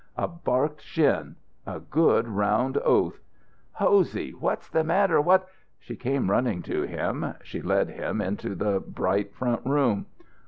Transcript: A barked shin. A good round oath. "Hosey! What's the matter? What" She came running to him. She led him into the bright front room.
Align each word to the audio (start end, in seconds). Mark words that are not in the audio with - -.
A 0.17 0.27
barked 0.27 0.81
shin. 0.81 1.35
A 1.67 1.79
good 1.79 2.27
round 2.27 2.79
oath. 2.79 3.19
"Hosey! 3.73 4.31
What's 4.31 4.67
the 4.67 4.83
matter? 4.83 5.21
What" 5.21 5.47
She 5.79 5.95
came 5.95 6.31
running 6.31 6.63
to 6.63 6.81
him. 6.81 7.35
She 7.43 7.61
led 7.61 7.87
him 7.89 8.19
into 8.19 8.55
the 8.55 8.79
bright 8.79 9.31
front 9.35 9.63
room. 9.63 10.07